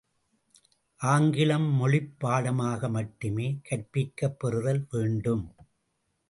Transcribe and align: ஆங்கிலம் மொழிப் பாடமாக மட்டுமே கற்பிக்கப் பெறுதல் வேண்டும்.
ஆங்கிலம் 1.01 1.67
மொழிப் 1.73 2.19
பாடமாக 2.19 2.89
மட்டுமே 2.89 3.59
கற்பிக்கப் 3.69 4.39
பெறுதல் 4.39 4.87
வேண்டும். 4.91 5.45